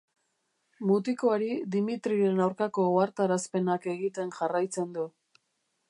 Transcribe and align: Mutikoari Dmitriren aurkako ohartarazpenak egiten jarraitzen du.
Mutikoari 0.91 1.49
Dmitriren 1.75 2.41
aurkako 2.47 2.87
ohartarazpenak 2.95 3.87
egiten 3.95 4.35
jarraitzen 4.41 4.99
du. 4.99 5.07